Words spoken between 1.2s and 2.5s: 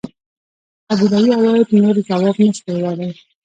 قواعد نور ځواب